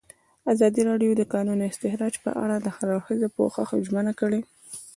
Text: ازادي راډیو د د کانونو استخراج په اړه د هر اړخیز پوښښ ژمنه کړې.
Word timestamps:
ازادي 0.53 0.81
راډیو 0.89 1.11
د 1.15 1.17
د 1.19 1.23
کانونو 1.33 1.63
استخراج 1.71 2.13
په 2.23 2.31
اړه 2.43 2.55
د 2.59 2.67
هر 2.75 2.87
اړخیز 2.95 3.21
پوښښ 3.37 3.69
ژمنه 3.87 4.13
کړې. 4.19 4.41